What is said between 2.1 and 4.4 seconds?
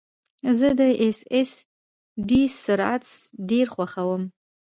ډي سرعت ډېر خوښوم.